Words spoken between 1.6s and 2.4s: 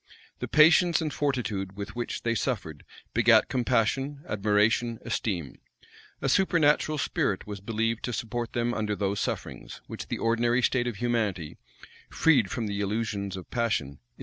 with which they